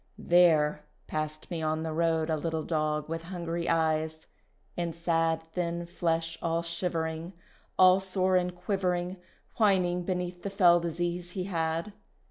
[0.17, 4.25] There passed me on the road A little dog with hungry eyes,
[4.75, 7.35] and sad Thin flesh all shivering,
[7.77, 9.17] All sore and quivering,
[9.57, 11.93] Whining beneath the fell disease he had.